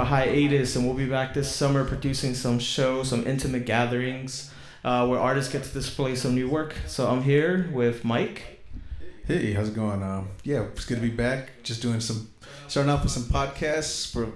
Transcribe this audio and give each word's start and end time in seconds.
a 0.00 0.02
a 0.02 0.06
hiatus, 0.06 0.76
and 0.76 0.86
we'll 0.86 0.96
be 0.96 1.06
back 1.06 1.34
this 1.34 1.54
summer 1.54 1.84
producing 1.84 2.34
some 2.34 2.58
shows, 2.58 3.10
some 3.10 3.26
intimate 3.26 3.66
gatherings 3.66 4.50
uh, 4.82 5.06
where 5.06 5.20
artists 5.20 5.52
get 5.52 5.62
to 5.62 5.70
display 5.70 6.16
some 6.16 6.34
new 6.34 6.48
work. 6.48 6.74
So 6.86 7.08
I'm 7.08 7.22
here 7.22 7.68
with 7.72 8.02
Mike. 8.04 8.62
Hey, 9.26 9.52
how's 9.52 9.68
it 9.68 9.74
going? 9.74 10.02
Um, 10.02 10.30
yeah, 10.42 10.62
it's 10.62 10.86
good 10.86 10.96
to 10.96 11.02
be 11.02 11.10
back. 11.10 11.62
Just 11.62 11.82
doing 11.82 12.00
some, 12.00 12.30
starting 12.66 12.90
off 12.90 13.02
with 13.02 13.12
some 13.12 13.24
podcasts 13.24 14.10
for 14.10 14.32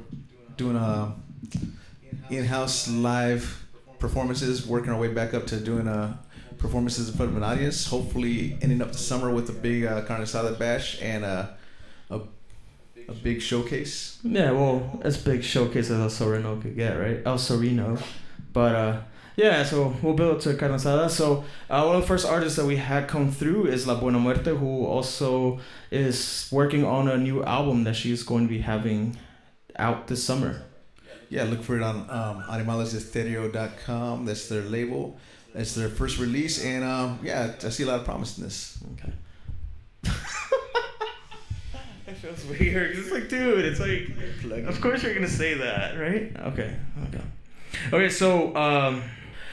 doing 0.56 0.77
uh, 0.77 1.12
in-house 2.28 2.89
live 2.91 3.65
performances. 3.99 4.67
Working 4.67 4.91
our 4.91 5.01
way 5.01 5.09
back 5.09 5.33
up 5.33 5.47
to 5.47 5.59
doing 5.59 5.89
uh, 5.89 6.17
performances 6.59 7.09
in 7.09 7.17
front 7.17 7.31
of 7.31 7.37
an 7.39 7.43
audience. 7.43 7.87
Hopefully, 7.87 8.59
ending 8.61 8.83
up 8.83 8.93
the 8.93 8.99
summer 8.99 9.33
with 9.33 9.49
a 9.49 9.53
big 9.55 9.87
uh, 9.87 10.03
carne 10.03 10.23
asada 10.23 10.59
bash 10.59 11.01
and 11.01 11.25
uh, 11.25 11.47
a 12.11 12.21
a 13.08 13.12
big 13.12 13.41
showcase. 13.41 14.19
Yeah, 14.22 14.52
well, 14.52 15.00
as 15.02 15.16
big 15.16 15.42
showcase 15.42 15.91
as 15.91 16.00
El 16.00 16.10
Sereno 16.10 16.60
could 16.60 16.77
get, 16.77 16.94
right? 16.94 17.20
El 17.24 17.38
Sereno. 17.38 17.98
But 18.52 18.74
uh, 18.74 19.00
yeah, 19.36 19.64
so 19.64 19.94
we'll 20.02 20.14
build 20.14 20.41
to 20.42 20.55
Carne 20.55 20.72
Asada. 20.72 21.10
So 21.10 21.44
uh, 21.69 21.84
one 21.84 21.97
of 21.97 22.02
the 22.02 22.08
first 22.08 22.27
artists 22.27 22.56
that 22.56 22.66
we 22.66 22.77
had 22.77 23.08
come 23.08 23.30
through 23.30 23.66
is 23.66 23.86
La 23.86 23.98
Buena 23.98 24.19
Muerte, 24.19 24.50
who 24.55 24.86
also 24.86 25.60
is 25.91 26.48
working 26.52 26.84
on 26.84 27.08
a 27.08 27.16
new 27.16 27.42
album 27.42 27.84
that 27.84 27.97
she's 27.97 28.22
going 28.22 28.44
to 28.44 28.48
be 28.48 28.60
having 28.60 29.16
out 29.76 30.06
this 30.06 30.22
summer. 30.22 30.62
Yeah, 31.28 31.44
look 31.44 31.62
for 31.62 31.76
it 31.76 31.82
on 31.82 32.09
um, 32.10 32.43
animalesestereo.com. 32.48 34.25
That's 34.25 34.48
their 34.48 34.62
label. 34.62 35.19
That's 35.53 35.75
their 35.75 35.88
first 35.88 36.19
release, 36.19 36.64
and 36.64 36.84
um, 36.84 37.19
yeah, 37.22 37.54
I 37.62 37.69
see 37.70 37.84
a 37.84 37.87
lot 37.87 38.00
of 38.00 38.04
promise 38.04 38.38
in 38.38 38.44
this. 38.44 38.78
Okay. 38.93 39.12
It 42.06 42.14
feels 42.25 42.59
weird. 42.59 42.97
It's 42.97 43.11
like, 43.11 43.29
dude, 43.29 43.65
it's 43.65 43.81
like, 44.45 44.65
of 44.65 44.81
course 44.81 45.03
you're 45.03 45.15
gonna 45.15 45.29
say 45.29 45.55
that, 45.55 45.99
right? 45.99 46.33
Okay, 46.47 46.75
okay, 47.09 47.25
okay. 47.93 48.09
So, 48.09 48.55
um, 48.57 49.03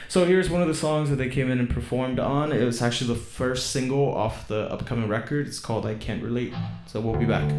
so 0.08 0.24
here's 0.24 0.50
one 0.50 0.62
of 0.62 0.68
the 0.68 0.74
songs 0.74 1.10
that 1.10 1.16
they 1.16 1.28
came 1.28 1.50
in 1.50 1.58
and 1.58 1.68
performed 1.68 2.18
on. 2.18 2.52
It 2.52 2.64
was 2.64 2.82
actually 2.82 3.14
the 3.14 3.20
first 3.20 3.70
single 3.70 4.14
off 4.14 4.48
the 4.48 4.70
upcoming 4.72 5.08
record. 5.08 5.46
It's 5.46 5.60
called 5.60 5.86
"I 5.86 5.94
Can't 5.94 6.22
Relate." 6.22 6.54
So 6.86 7.00
we'll 7.00 7.18
be 7.18 7.26
back. 7.26 7.50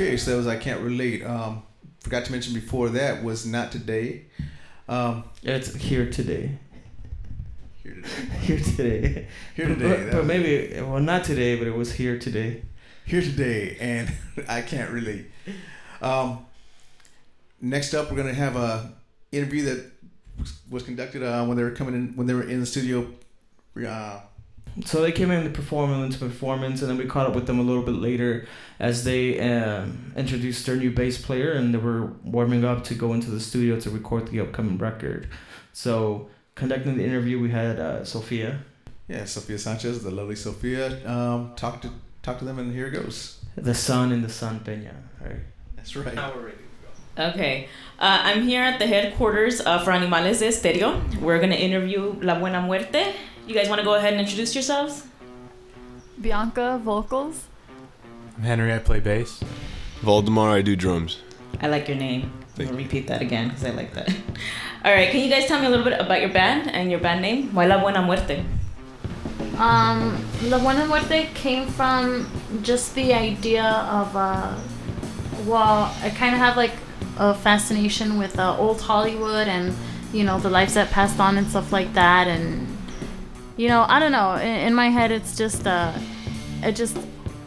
Okay, 0.00 0.16
so 0.16 0.30
that 0.30 0.36
was 0.36 0.46
I 0.46 0.54
can't 0.56 0.80
relate. 0.80 1.24
Um, 1.26 1.64
forgot 1.98 2.24
to 2.26 2.30
mention 2.30 2.54
before 2.54 2.88
that 2.90 3.24
was 3.24 3.44
not 3.44 3.72
today. 3.72 4.26
Um, 4.88 5.24
It's 5.42 5.74
here 5.74 6.08
today. 6.08 6.56
here 7.82 7.96
today. 7.96 8.22
Here 8.42 8.58
today. 8.60 9.26
Here 9.56 9.66
today. 9.66 10.04
But, 10.04 10.12
but 10.18 10.24
maybe 10.24 10.80
well, 10.80 11.00
not 11.00 11.24
today, 11.24 11.56
but 11.56 11.66
it 11.66 11.74
was 11.74 11.90
here 11.92 12.16
today. 12.16 12.62
here 13.06 13.20
today, 13.22 13.76
and 13.80 14.12
I 14.48 14.62
can't 14.62 14.92
relate. 14.92 15.32
Um, 16.00 16.46
next 17.60 17.92
up, 17.92 18.08
we're 18.08 18.18
gonna 18.18 18.32
have 18.34 18.54
a 18.54 18.92
interview 19.32 19.64
that 19.64 19.84
was- 20.38 20.60
was 20.70 20.84
conducted 20.84 21.24
uh, 21.24 21.44
when 21.44 21.56
they 21.56 21.64
were 21.64 21.72
coming 21.72 21.94
in 21.96 22.14
when 22.14 22.28
they 22.28 22.34
were 22.34 22.44
in 22.44 22.60
the 22.60 22.66
studio. 22.66 23.04
Uh, 23.76 24.20
So 24.84 25.02
they 25.02 25.12
came 25.12 25.30
in 25.30 25.44
to 25.44 25.50
perform 25.50 25.92
into 26.04 26.18
performance, 26.18 26.82
and 26.82 26.90
then 26.90 26.98
we 26.98 27.06
caught 27.06 27.26
up 27.26 27.34
with 27.34 27.46
them 27.46 27.58
a 27.58 27.62
little 27.62 27.82
bit 27.82 27.96
later 27.96 28.46
as 28.78 29.04
they 29.04 29.40
um, 29.40 30.12
introduced 30.16 30.66
their 30.66 30.76
new 30.76 30.90
bass 30.90 31.20
player, 31.20 31.52
and 31.52 31.74
they 31.74 31.78
were 31.78 32.12
warming 32.24 32.64
up 32.64 32.84
to 32.84 32.94
go 32.94 33.12
into 33.12 33.30
the 33.30 33.40
studio 33.40 33.78
to 33.80 33.90
record 33.90 34.28
the 34.28 34.40
upcoming 34.40 34.78
record. 34.78 35.28
So 35.72 36.28
conducting 36.54 36.96
the 36.96 37.04
interview, 37.04 37.40
we 37.40 37.50
had 37.50 37.78
uh, 37.80 38.04
Sophia. 38.04 38.60
yeah, 39.08 39.24
Sophia 39.24 39.58
Sanchez, 39.58 40.02
the 40.02 40.10
lovely 40.10 40.36
Sophia. 40.36 41.06
Um, 41.08 41.52
talk 41.56 41.82
to 41.82 41.90
talk 42.22 42.38
to 42.38 42.44
them, 42.44 42.58
and 42.58 42.72
here 42.72 42.86
it 42.86 42.92
goes. 42.92 43.38
The 43.56 43.74
sun 43.74 44.12
and 44.12 44.22
the 44.22 44.28
San 44.28 44.60
Peña, 44.60 44.94
right? 45.20 45.40
That's 45.76 45.96
right. 45.96 46.14
Now 46.14 46.32
we're 46.34 46.42
ready 46.42 46.56
to 46.56 47.22
go. 47.22 47.30
Okay. 47.30 47.68
Uh, 47.98 48.20
I'm 48.22 48.42
here 48.42 48.62
at 48.62 48.78
the 48.78 48.86
headquarters 48.86 49.60
uh, 49.60 49.78
for 49.80 49.90
Animales 49.90 50.38
de 50.38 50.48
Estéreo. 50.48 51.02
We're 51.20 51.38
going 51.38 51.50
to 51.50 51.58
interview 51.58 52.14
La 52.20 52.38
Buena 52.38 52.60
Muerte. 52.60 53.14
You 53.48 53.54
guys 53.54 53.70
want 53.70 53.78
to 53.78 53.84
go 53.84 53.94
ahead 53.94 54.12
and 54.12 54.20
introduce 54.20 54.54
yourselves? 54.54 55.06
Bianca 56.20 56.78
vocals. 56.84 57.46
I'm 58.36 58.42
Henry. 58.42 58.74
I 58.74 58.78
play 58.78 59.00
bass. 59.00 59.42
Voldemar, 60.02 60.50
I 60.50 60.60
do 60.60 60.76
drums. 60.76 61.22
I 61.58 61.68
like 61.68 61.88
your 61.88 61.96
name. 61.96 62.30
Thank 62.56 62.68
I'll 62.68 62.76
repeat 62.76 63.06
that 63.06 63.22
again 63.22 63.48
because 63.48 63.64
I 63.64 63.70
like 63.70 63.94
that. 63.94 64.10
All 64.84 64.92
right. 64.92 65.08
Can 65.10 65.20
you 65.20 65.30
guys 65.30 65.46
tell 65.46 65.58
me 65.60 65.66
a 65.66 65.70
little 65.70 65.82
bit 65.82 65.98
about 65.98 66.20
your 66.20 66.28
band 66.28 66.70
and 66.70 66.90
your 66.90 67.00
band 67.00 67.22
name? 67.22 67.54
Why 67.54 67.64
La 67.64 67.80
Buena 67.80 68.02
Muerte? 68.02 68.44
Um, 69.56 70.22
La 70.42 70.58
Buena 70.58 70.84
Muerte 70.84 71.30
came 71.32 71.66
from 71.68 72.28
just 72.62 72.94
the 72.94 73.14
idea 73.14 73.64
of, 73.64 74.14
uh, 74.14 74.54
well, 75.46 75.96
I 76.02 76.10
kind 76.10 76.34
of 76.34 76.38
have 76.38 76.58
like 76.58 76.74
a 77.16 77.32
fascination 77.32 78.18
with 78.18 78.38
uh, 78.38 78.58
old 78.58 78.82
Hollywood 78.82 79.48
and, 79.48 79.74
you 80.12 80.24
know, 80.24 80.38
the 80.38 80.50
lives 80.50 80.74
that 80.74 80.90
passed 80.90 81.18
on 81.18 81.38
and 81.38 81.46
stuff 81.46 81.72
like 81.72 81.94
that. 81.94 82.28
And, 82.28 82.77
you 83.58 83.68
know, 83.68 83.84
I 83.86 83.98
don't 83.98 84.12
know. 84.12 84.34
In, 84.34 84.68
in 84.68 84.74
my 84.74 84.88
head, 84.88 85.10
it's 85.12 85.36
just, 85.36 85.66
uh, 85.66 85.92
it 86.62 86.72
just 86.76 86.96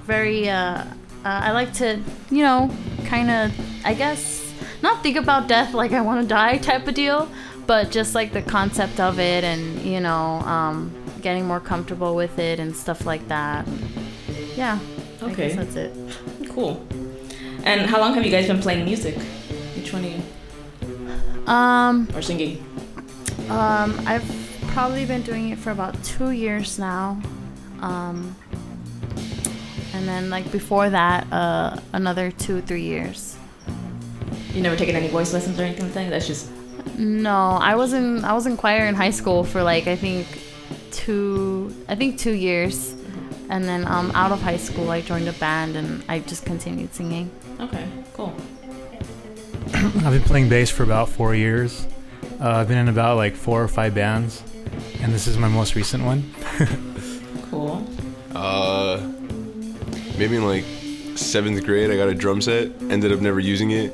very, 0.05 0.49
uh, 0.49 0.83
uh, 0.83 0.85
I 1.23 1.51
like 1.51 1.73
to, 1.75 1.99
you 2.29 2.43
know, 2.43 2.69
kind 3.05 3.29
of, 3.31 3.51
I 3.85 3.93
guess, 3.95 4.53
not 4.83 5.01
think 5.03 5.17
about 5.17 5.47
death 5.47 5.73
like 5.73 5.91
I 5.93 6.01
want 6.01 6.21
to 6.21 6.27
die 6.27 6.57
type 6.57 6.87
of 6.87 6.93
deal, 6.95 7.29
but 7.65 7.91
just 7.91 8.13
like 8.13 8.33
the 8.33 8.41
concept 8.41 8.99
of 8.99 9.19
it 9.19 9.43
and, 9.43 9.81
you 9.81 9.99
know, 9.99 10.41
um, 10.45 10.91
getting 11.21 11.47
more 11.47 11.59
comfortable 11.59 12.15
with 12.15 12.39
it 12.39 12.59
and 12.59 12.75
stuff 12.75 13.05
like 13.05 13.27
that. 13.27 13.67
Yeah. 14.55 14.79
Okay. 15.23 15.53
that's 15.53 15.75
it. 15.75 15.91
Cool. 16.49 16.85
And 17.63 17.81
how 17.89 17.99
long 17.99 18.15
have 18.15 18.25
you 18.25 18.31
guys 18.31 18.47
been 18.47 18.59
playing 18.59 18.85
music? 18.85 19.15
Each 19.77 19.93
one 19.93 20.03
of 20.03 20.11
you? 20.11 21.51
Um, 21.51 22.07
Or 22.15 22.21
singing? 22.21 22.65
um, 23.49 23.99
I've 24.05 24.25
probably 24.71 25.05
been 25.05 25.21
doing 25.21 25.49
it 25.49 25.57
for 25.59 25.71
about 25.71 26.01
two 26.03 26.31
years 26.31 26.79
now. 26.79 27.21
Um, 27.81 28.35
and 29.93 30.07
then 30.07 30.29
like 30.29 30.51
before 30.51 30.89
that, 30.89 31.31
uh, 31.31 31.77
another 31.93 32.31
two, 32.31 32.61
three 32.61 32.83
years. 32.83 33.37
You 34.53 34.61
never 34.61 34.75
taken 34.75 34.95
any 34.95 35.07
voice 35.07 35.33
lessons 35.33 35.59
or 35.59 35.63
anything 35.63 35.85
like 35.85 35.93
that? 35.93 36.09
That's 36.09 36.27
just. 36.27 36.49
No, 36.97 37.57
I 37.61 37.75
was 37.75 37.93
in 37.93 38.23
I 38.25 38.33
was 38.33 38.45
in 38.45 38.57
choir 38.57 38.85
in 38.85 38.95
high 38.95 39.11
school 39.11 39.43
for 39.43 39.63
like 39.63 39.87
I 39.87 39.95
think 39.95 40.27
two 40.91 41.73
I 41.87 41.95
think 41.95 42.17
two 42.17 42.33
years, 42.33 42.93
and 43.49 43.63
then 43.63 43.85
um, 43.87 44.11
out 44.13 44.31
of 44.31 44.41
high 44.41 44.57
school 44.57 44.89
I 44.89 45.01
joined 45.01 45.27
a 45.27 45.33
band 45.33 45.75
and 45.75 46.03
I 46.09 46.19
just 46.19 46.45
continued 46.45 46.93
singing. 46.93 47.29
Okay, 47.59 47.87
cool. 48.13 48.33
I've 49.73 50.11
been 50.11 50.23
playing 50.23 50.49
bass 50.49 50.69
for 50.69 50.83
about 50.83 51.09
four 51.09 51.33
years. 51.35 51.87
Uh, 52.39 52.49
I've 52.49 52.67
been 52.67 52.77
in 52.77 52.87
about 52.87 53.17
like 53.17 53.35
four 53.35 53.63
or 53.63 53.67
five 53.67 53.93
bands, 53.93 54.43
and 55.01 55.13
this 55.13 55.27
is 55.27 55.37
my 55.37 55.47
most 55.47 55.75
recent 55.75 56.03
one. 56.03 56.23
Cool. 57.51 57.85
Uh, 58.33 59.05
maybe 60.17 60.37
in 60.37 60.45
like 60.47 60.63
seventh 61.17 61.65
grade, 61.65 61.91
I 61.91 61.97
got 61.97 62.07
a 62.07 62.15
drum 62.15 62.39
set. 62.39 62.71
Ended 62.83 63.11
up 63.11 63.19
never 63.19 63.41
using 63.41 63.71
it. 63.71 63.93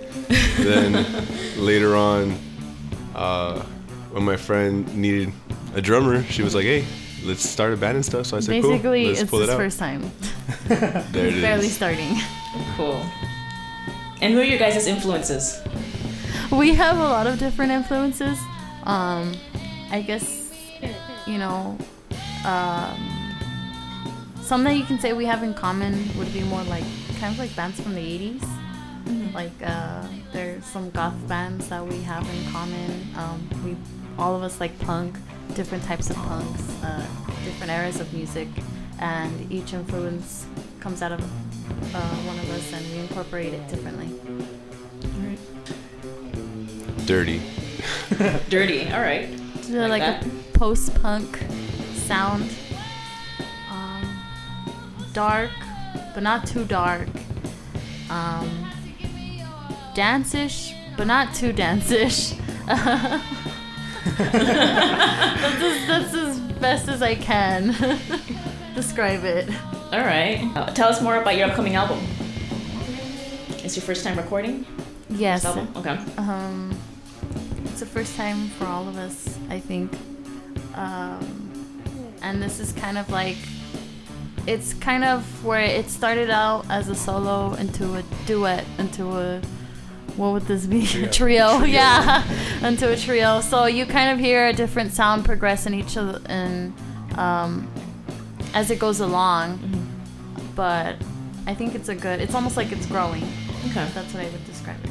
then 0.59 0.93
later 1.57 1.95
on, 1.95 2.37
uh, 3.15 3.59
when 4.11 4.23
my 4.23 4.37
friend 4.37 4.95
needed 4.95 5.33
a 5.73 5.81
drummer, 5.81 6.21
she 6.25 6.43
was 6.43 6.53
like, 6.53 6.65
"Hey, 6.65 6.85
let's 7.23 7.41
start 7.49 7.73
a 7.73 7.77
band 7.77 7.95
and 7.95 8.05
stuff." 8.05 8.27
So 8.27 8.37
I 8.37 8.41
said, 8.41 8.61
Basically, 8.61 8.79
"Cool, 9.05 9.07
let's 9.09 9.21
it's 9.21 9.29
pull 9.31 9.39
his 9.39 9.49
it 9.49 9.53
out." 9.53 9.57
first 9.57 9.79
time. 9.79 10.11
there 10.67 11.25
it 11.25 11.41
Barely 11.41 11.69
starting. 11.69 12.15
Cool. 12.75 13.03
And 14.21 14.33
who 14.33 14.39
are 14.39 14.43
your 14.43 14.59
guys' 14.59 14.85
influences? 14.85 15.59
we 16.51 16.75
have 16.75 16.97
a 16.97 17.03
lot 17.03 17.25
of 17.25 17.39
different 17.39 17.71
influences. 17.71 18.37
Um, 18.83 19.33
I 19.89 20.03
guess 20.05 20.46
you 21.27 21.38
know, 21.38 21.77
um, 22.45 23.35
some 24.41 24.63
that 24.63 24.75
you 24.77 24.86
can 24.86 25.00
say 25.00 25.13
we 25.13 25.25
have 25.25 25.43
in 25.43 25.53
common 25.53 25.93
would 26.17 26.31
be 26.34 26.41
more 26.41 26.63
like 26.63 26.86
kind 27.19 27.34
of 27.34 27.39
like 27.39 27.55
bands 27.55 27.79
from 27.79 27.96
the 27.96 28.01
'80s. 28.01 28.48
Like 29.34 29.51
uh, 29.63 30.07
there's 30.34 30.65
some 30.65 30.89
goth 30.91 31.15
bands 31.27 31.69
that 31.69 31.86
we 31.86 32.01
have 32.01 32.27
in 32.29 32.51
common. 32.51 33.07
Um, 33.17 33.50
we 33.63 33.77
all 34.17 34.36
of 34.36 34.43
us 34.43 34.60
like 34.60 34.77
punk, 34.79 35.15
different 35.53 35.84
types 35.84 36.10
of 36.10 36.15
punks, 36.15 36.84
uh, 36.84 37.05
different 37.43 37.72
eras 37.72 38.00
of 38.00 38.12
music, 38.13 38.48
and 39.00 39.51
each 39.51 39.74
influence 39.74 40.46
comes 40.79 41.01
out 41.01 41.12
of 41.12 41.22
uh, 41.93 42.15
one 42.25 42.39
of 42.39 42.50
us, 42.50 42.74
and 42.74 42.86
we 42.91 43.00
incorporate 43.00 43.53
it 43.53 43.67
differently. 43.67 44.10
Dirty. 47.05 47.41
Dirty. 48.50 48.91
All 48.91 49.00
right. 49.00 49.29
Do 49.65 49.79
Like 49.88 50.01
like, 50.01 50.24
that? 50.59 50.65
a 50.65 50.65
post-punk 50.65 51.39
sound. 51.93 52.49
Um, 53.71 54.17
dark, 55.13 55.51
but 56.13 56.23
not 56.23 56.45
too 56.47 56.65
dark. 56.65 57.07
Um, 58.09 58.71
dance-ish, 59.95 60.73
but 60.97 61.07
not 61.07 61.33
too 61.35 61.51
dance-ish. 61.53 62.33
that's, 62.67 63.23
as, 65.61 65.87
that's 65.87 66.13
as 66.13 66.39
best 66.59 66.87
as 66.87 67.01
I 67.01 67.15
can 67.15 67.67
describe 68.75 69.23
it. 69.23 69.49
All 69.91 69.99
right. 69.99 70.49
Uh, 70.55 70.65
tell 70.73 70.89
us 70.89 71.01
more 71.01 71.17
about 71.17 71.35
your 71.37 71.47
upcoming 71.49 71.75
album. 71.75 71.99
It's 73.63 73.75
your 73.75 73.83
first 73.83 74.03
time 74.03 74.17
recording 74.17 74.65
Yes. 75.09 75.45
album? 75.45 75.69
Okay. 75.75 75.97
Um, 76.17 76.77
it's 77.65 77.79
the 77.79 77.85
first 77.85 78.15
time 78.15 78.47
for 78.49 78.65
all 78.65 78.87
of 78.87 78.97
us, 78.97 79.37
I 79.49 79.59
think. 79.59 79.91
Um, 80.77 82.13
and 82.22 82.41
this 82.41 82.60
is 82.60 82.72
kind 82.72 82.98
of 82.98 83.10
like, 83.10 83.38
it's 84.46 84.74
kind 84.75 85.03
of 85.03 85.43
where 85.43 85.62
it 85.62 85.89
started 85.89 86.29
out 86.29 86.65
as 86.69 86.88
a 86.88 86.96
solo 86.96 87.53
into 87.55 87.96
a 87.96 88.03
duet, 88.25 88.63
into 88.77 89.10
a, 89.17 89.41
what 90.15 90.31
would 90.31 90.43
this 90.43 90.65
be? 90.65 90.88
A 91.03 91.10
trio, 91.10 91.63
yeah, 91.63 92.24
into 92.67 92.91
a 92.91 92.98
trio. 92.98 93.39
So 93.41 93.65
you 93.65 93.86
kind 93.86 94.12
of 94.12 94.17
hear 94.17 94.48
a 94.48 94.53
different 94.53 94.91
sound 94.93 95.25
progress 95.25 95.67
in 95.67 95.75
each 95.75 95.96
of 95.96 96.24
the, 96.24 96.34
in, 96.34 96.74
um, 97.19 97.72
as 98.55 98.72
it 98.72 98.79
goes 98.79 99.00
along. 99.00 99.60
But 100.55 100.96
I 101.46 101.53
think 101.53 101.75
it's 101.75 101.89
a 101.89 101.96
good, 101.96 102.19
it's 102.19 102.34
almost 102.34 102.57
like 102.57 102.72
it's 102.72 102.88
growing. 102.88 103.24
Okay. 103.67 103.88
That's 103.93 104.12
what 104.13 104.25
I 104.25 104.29
would 104.29 104.46
describe 104.46 104.84
it. 104.84 104.87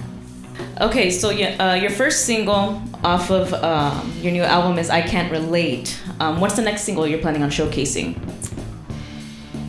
Okay, 0.79 1.11
so 1.11 1.31
yeah, 1.31 1.57
uh, 1.59 1.75
your 1.75 1.89
first 1.91 2.27
single 2.27 2.83
off 3.03 3.31
of 3.31 3.55
um, 3.55 4.13
your 4.21 4.31
new 4.33 4.43
album 4.43 4.79
is 4.79 4.91
"I 4.91 5.01
Can't 5.01 5.33
Relate." 5.33 5.99
Um, 6.21 6.39
what's 6.39 6.55
the 6.55 6.63
next 6.63 6.83
single 6.83 7.07
you're 7.07 7.21
planning 7.21 7.43
on 7.43 7.49
showcasing? 7.49 8.19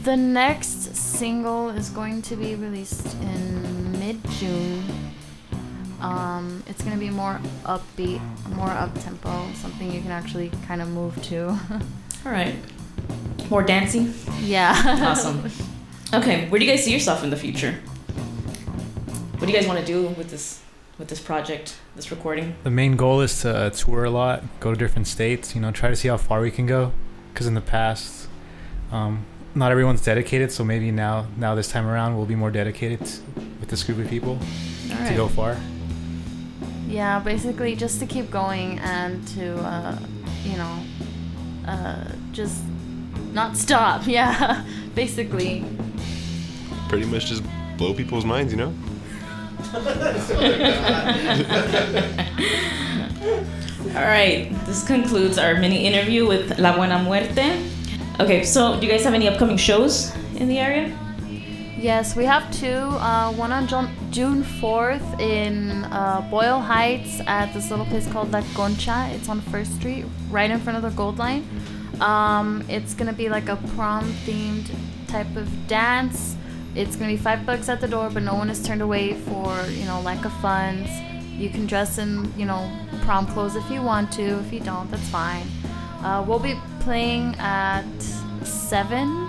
The 0.03 0.17
next 0.17 0.95
single 0.97 1.69
is 1.69 1.89
going 1.89 2.21
to 2.23 2.35
be 2.35 2.55
released 2.55 3.15
in 3.21 3.97
mid 3.99 4.19
June. 4.31 4.83
Um, 6.01 6.61
it's 6.67 6.83
gonna 6.83 6.97
be 6.97 7.09
more 7.09 7.39
upbeat, 7.63 8.21
more 8.49 8.69
up 8.69 8.93
tempo, 9.01 9.47
something 9.53 9.89
you 9.89 10.01
can 10.01 10.11
actually 10.11 10.51
kind 10.67 10.81
of 10.81 10.89
move 10.89 11.21
to. 11.23 11.47
All 12.25 12.31
right. 12.33 12.53
More 13.49 13.63
dancing. 13.63 14.13
yeah. 14.41 14.73
Awesome. 15.07 15.49
Okay, 16.13 16.47
where 16.47 16.57
do 16.57 16.63
you 16.63 16.71
guys 16.71 16.85
see 16.85 16.93
yourself 16.93 17.21
in 17.21 17.29
the 17.29 17.35
future? 17.35 17.73
What 17.73 19.41
do 19.45 19.47
you 19.47 19.53
guys 19.53 19.67
want 19.67 19.77
to 19.81 19.85
do 19.85 20.07
with 20.07 20.29
this 20.29 20.61
with 20.97 21.09
this 21.09 21.19
project, 21.19 21.77
this 21.95 22.11
recording? 22.11 22.55
The 22.63 22.71
main 22.71 22.95
goal 22.95 23.21
is 23.21 23.41
to 23.41 23.55
uh, 23.55 23.69
tour 23.69 24.05
a 24.05 24.09
lot, 24.09 24.43
go 24.59 24.71
to 24.71 24.77
different 24.77 25.07
states. 25.07 25.55
You 25.55 25.61
know, 25.61 25.71
try 25.71 25.89
to 25.89 25.95
see 25.95 26.07
how 26.07 26.17
far 26.17 26.41
we 26.41 26.51
can 26.51 26.65
go. 26.65 26.91
Because 27.33 27.47
in 27.47 27.53
the 27.53 27.61
past, 27.61 28.27
um, 28.91 29.25
not 29.53 29.71
everyone's 29.71 30.01
dedicated. 30.01 30.51
So 30.51 30.63
maybe 30.63 30.91
now, 30.91 31.27
now 31.37 31.53
this 31.55 31.69
time 31.69 31.85
around, 31.85 32.17
we'll 32.17 32.25
be 32.25 32.35
more 32.35 32.51
dedicated 32.51 33.01
with 33.59 33.69
this 33.69 33.83
group 33.83 33.99
of 33.99 34.09
people 34.09 34.39
All 34.91 35.07
to 35.07 35.13
go 35.15 35.27
far. 35.27 35.57
yeah, 36.87 37.19
basically 37.19 37.75
just 37.75 37.99
to 37.99 38.05
keep 38.05 38.31
going 38.31 38.79
and 38.79 39.27
to, 39.29 39.55
uh, 39.59 39.99
you 40.43 40.57
know, 40.57 40.79
uh, 41.67 42.05
just 42.31 42.63
not 43.33 43.55
stop. 43.55 44.07
Yeah, 44.07 44.65
basically. 44.95 45.63
Pretty 46.89 47.05
much 47.05 47.27
just 47.27 47.43
blow 47.77 47.93
people's 47.93 48.25
minds, 48.25 48.51
you 48.51 48.57
know. 48.57 48.73
All 53.95 54.03
right, 54.03 54.49
this 54.65 54.85
concludes 54.85 55.37
our 55.37 55.55
mini 55.55 55.85
interview 55.85 56.27
with 56.27 56.59
La 56.59 56.75
Buena 56.75 57.01
Muerte. 57.03 57.63
Okay, 58.19 58.43
so 58.43 58.79
do 58.79 58.85
you 58.85 58.91
guys 58.91 59.03
have 59.03 59.13
any 59.13 59.27
upcoming 59.27 59.57
shows 59.57 60.15
in 60.35 60.47
the 60.47 60.59
area? 60.59 60.95
Yes, 61.77 62.15
we 62.15 62.25
have 62.25 62.49
two. 62.51 62.67
Uh, 62.67 63.31
one 63.33 63.51
on 63.51 63.67
June, 63.67 63.89
June 64.11 64.43
4th 64.43 65.19
in 65.19 65.85
uh, 65.85 66.21
Boyle 66.29 66.59
Heights 66.59 67.21
at 67.27 67.53
this 67.53 67.69
little 67.69 67.85
place 67.85 68.07
called 68.11 68.31
La 68.31 68.41
Concha. 68.55 69.09
It's 69.11 69.29
on 69.29 69.41
First 69.41 69.75
Street, 69.75 70.05
right 70.29 70.49
in 70.49 70.59
front 70.59 70.77
of 70.77 70.83
the 70.83 70.95
Gold 70.95 71.17
Line. 71.19 71.47
Um, 71.99 72.63
it's 72.69 72.93
gonna 72.93 73.13
be 73.13 73.29
like 73.29 73.49
a 73.49 73.57
prom 73.75 74.05
themed 74.25 74.71
type 75.07 75.35
of 75.35 75.67
dance. 75.67 76.37
It's 76.77 76.96
gonna 76.96 77.12
be 77.12 77.17
five 77.17 77.43
bucks 77.43 77.69
at 77.69 77.81
the 77.81 77.88
door, 77.88 78.12
but 78.12 78.22
no 78.22 78.36
one 78.36 78.51
is 78.51 78.62
turned 78.62 78.84
away 78.84 79.15
for 79.15 79.65
you 79.72 79.86
know 79.86 80.00
lack 80.01 80.25
of 80.25 80.34
funds. 80.34 80.88
You 81.36 81.50
can 81.50 81.65
dress 81.65 81.98
in 81.98 82.31
you 82.38 82.46
know 82.46 82.69
prom 83.01 83.25
clothes 83.25 83.55
if 83.55 83.67
you 83.72 83.81
want 83.81 84.12
to. 84.12 84.39
If 84.41 84.53
you 84.53 84.60
don't, 84.60 84.89
that's 84.91 85.10
fine. 85.10 85.48
Uh, 86.03 86.24
we'll 86.27 86.38
be 86.38 86.53
playing 86.81 87.36
at 87.39 87.84
seven 88.43 89.27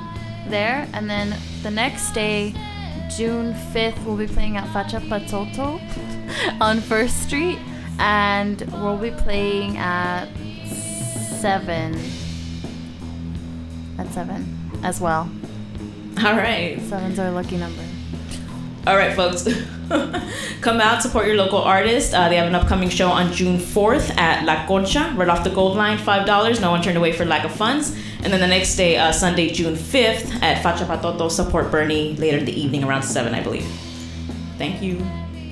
there, 0.48 0.86
and 0.92 1.08
then 1.08 1.34
the 1.62 1.70
next 1.70 2.12
day, 2.12 2.52
June 3.16 3.54
fifth, 3.72 3.98
we'll 4.04 4.18
be 4.18 4.26
playing 4.26 4.58
at 4.58 4.68
Facha 4.68 5.00
Patoto 5.08 5.80
on 6.60 6.82
First 6.82 7.22
Street, 7.22 7.58
and 7.98 8.60
we'll 8.72 8.98
be 8.98 9.10
playing 9.10 9.78
at 9.78 10.28
seven. 11.40 11.98
At 13.96 14.12
seven 14.12 14.80
as 14.84 15.00
well. 15.00 15.30
All 16.24 16.34
right. 16.34 16.80
Seven's 16.80 17.18
our 17.20 17.30
lucky 17.30 17.56
number. 17.56 17.82
All 18.88 18.96
right, 18.96 19.14
folks. 19.14 19.46
Come 20.60 20.80
out, 20.80 21.00
support 21.00 21.26
your 21.26 21.36
local 21.36 21.58
artist. 21.60 22.12
Uh, 22.12 22.28
they 22.28 22.34
have 22.34 22.48
an 22.48 22.56
upcoming 22.56 22.88
show 22.88 23.08
on 23.08 23.32
June 23.32 23.56
4th 23.56 24.16
at 24.18 24.44
La 24.44 24.66
Concha, 24.66 25.14
right 25.16 25.28
off 25.28 25.44
the 25.44 25.50
Gold 25.50 25.76
Line, 25.76 25.96
$5. 25.96 26.60
No 26.60 26.72
one 26.72 26.82
turned 26.82 26.98
away 26.98 27.12
for 27.12 27.24
lack 27.24 27.44
of 27.44 27.52
funds. 27.52 27.96
And 28.24 28.32
then 28.32 28.40
the 28.40 28.48
next 28.48 28.74
day, 28.74 28.96
uh, 28.96 29.12
Sunday, 29.12 29.50
June 29.50 29.74
5th 29.74 30.42
at 30.42 30.60
Facha 30.60 30.86
Patoto, 30.86 31.30
support 31.30 31.70
Bernie 31.70 32.16
later 32.16 32.38
in 32.38 32.44
the 32.44 32.60
evening 32.60 32.82
around 32.82 33.04
7, 33.04 33.32
I 33.32 33.40
believe. 33.40 33.66
Thank 34.56 34.82
you. 34.82 35.06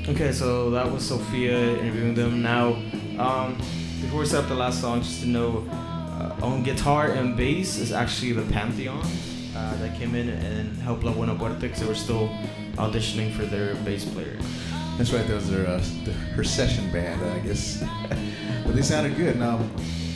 Okay, 0.08 0.32
so 0.32 0.70
that 0.70 0.90
was 0.90 1.06
Sophia 1.06 1.78
interviewing 1.78 2.14
them. 2.14 2.42
Now, 2.42 2.74
um, 3.18 3.56
before 4.00 4.20
we 4.20 4.26
set 4.26 4.42
up 4.42 4.48
the 4.48 4.56
last 4.56 4.80
song, 4.80 5.00
just 5.00 5.20
to 5.20 5.28
know, 5.28 5.64
uh, 5.70 6.34
on 6.42 6.64
guitar 6.64 7.12
and 7.12 7.36
bass 7.36 7.78
is 7.78 7.92
actually 7.92 8.32
the 8.32 8.50
Pantheon 8.52 9.06
uh, 9.56 9.76
that 9.76 9.94
came 9.96 10.14
in 10.14 10.28
and 10.28 10.76
helped 10.78 11.02
La 11.02 11.12
Buena 11.12 11.34
Muerte 11.34 11.60
because 11.60 11.80
they 11.80 11.86
were 11.86 11.94
still 11.94 12.28
auditioning 12.76 13.32
for 13.32 13.46
their 13.46 13.74
bass 13.76 14.04
player. 14.04 14.36
That's 14.98 15.12
right. 15.12 15.26
That 15.26 15.34
was 15.34 15.50
their 15.50 15.66
uh, 15.66 15.80
her 16.34 16.44
session 16.44 16.90
band, 16.92 17.22
I 17.24 17.38
guess. 17.40 17.82
but 18.64 18.74
they 18.74 18.82
sounded 18.82 19.16
good. 19.16 19.38
Now, 19.38 19.60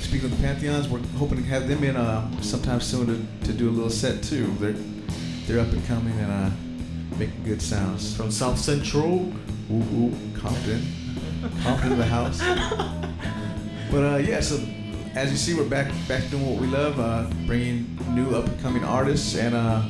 speaking 0.00 0.26
of 0.26 0.36
the 0.36 0.42
Pantheons, 0.42 0.88
we're 0.88 1.02
hoping 1.18 1.38
to 1.38 1.44
have 1.44 1.68
them 1.68 1.84
in 1.84 1.96
uh, 1.96 2.30
sometime 2.42 2.80
soon 2.80 3.06
to, 3.06 3.46
to 3.46 3.52
do 3.52 3.68
a 3.68 3.72
little 3.72 3.90
set 3.90 4.22
too. 4.22 4.46
They're 4.58 4.76
they're 5.46 5.60
up 5.60 5.72
and 5.72 5.84
coming 5.86 6.18
and 6.18 6.30
uh, 6.30 6.50
making 7.18 7.42
good 7.44 7.62
sounds. 7.62 8.16
From 8.16 8.30
South 8.30 8.58
Central. 8.58 9.32
Ooh, 9.70 9.82
ooh, 9.94 10.12
Compton, 10.36 10.82
Compton 11.62 11.96
the 11.96 12.04
house. 12.04 12.40
But 13.90 14.04
uh, 14.04 14.16
yeah, 14.18 14.38
so 14.38 14.56
as 15.14 15.30
you 15.30 15.36
see, 15.36 15.54
we're 15.54 15.68
back 15.68 15.92
back 16.06 16.28
doing 16.30 16.48
what 16.48 16.60
we 16.60 16.66
love, 16.68 17.00
uh, 17.00 17.28
bringing 17.46 17.98
new 18.10 18.34
up 18.34 18.46
and 18.46 18.60
coming 18.60 18.84
artists 18.84 19.36
and 19.36 19.54
uh, 19.54 19.80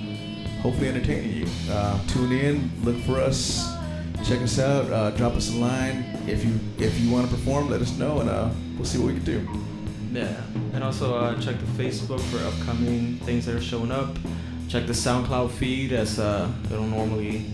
hopefully 0.62 0.88
entertaining 0.88 1.32
you. 1.32 1.46
Uh, 1.70 1.98
tune 2.06 2.32
in, 2.32 2.70
look 2.82 2.96
for 3.02 3.20
us, 3.20 3.76
check 4.24 4.40
us 4.40 4.58
out, 4.58 4.90
uh, 4.90 5.10
drop 5.10 5.34
us 5.34 5.52
a 5.52 5.56
line. 5.56 6.04
If 6.26 6.44
you 6.44 6.58
if 6.78 6.98
you 7.00 7.10
want 7.10 7.28
to 7.28 7.36
perform, 7.36 7.68
let 7.68 7.82
us 7.82 7.96
know, 7.98 8.20
and 8.20 8.30
uh, 8.30 8.50
we'll 8.76 8.86
see 8.86 8.98
what 8.98 9.08
we 9.08 9.14
can 9.14 9.24
do. 9.24 9.48
Yeah, 10.12 10.40
and 10.72 10.82
also 10.82 11.14
uh, 11.16 11.40
check 11.40 11.56
the 11.58 11.82
Facebook 11.82 12.20
for 12.20 12.38
upcoming 12.38 13.18
things 13.18 13.46
that 13.46 13.54
are 13.54 13.60
showing 13.60 13.92
up. 13.92 14.16
Check 14.68 14.86
the 14.86 14.92
SoundCloud 14.92 15.50
feed 15.50 15.92
as 15.92 16.18
it'll 16.18 16.82
normally 16.82 17.44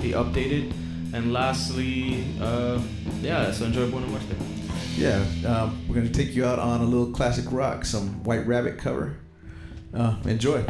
be 0.00 0.12
updated. 0.12 0.72
And 1.14 1.32
lastly, 1.32 2.24
yeah, 3.22 3.52
so 3.52 3.66
enjoy 3.66 3.88
Buena 3.88 4.06
Muerte. 4.08 4.53
Yeah, 4.96 5.24
um, 5.46 5.86
we're 5.88 5.96
gonna 5.96 6.08
take 6.08 6.34
you 6.34 6.44
out 6.44 6.58
on 6.58 6.80
a 6.80 6.84
little 6.84 7.10
classic 7.12 7.50
rock, 7.50 7.84
some 7.84 8.22
White 8.22 8.46
Rabbit 8.46 8.78
cover. 8.78 9.16
Uh, 9.92 10.16
enjoy. 10.24 10.64